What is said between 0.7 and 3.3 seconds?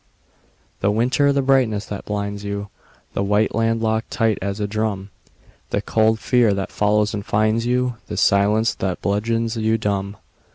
The winter! the brightness that blinds you, The